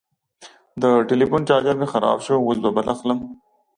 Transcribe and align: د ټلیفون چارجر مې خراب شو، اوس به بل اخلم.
د 0.81 0.83
ټلیفون 1.09 1.41
چارجر 1.49 1.75
مې 1.79 1.87
خراب 1.93 2.19
شو، 2.25 2.35
اوس 2.41 2.57
به 2.63 2.69
بل 2.75 2.87
اخلم. 2.93 3.19